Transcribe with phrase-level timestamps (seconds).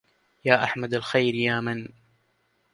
[0.45, 1.87] يا أحمد الخير يا من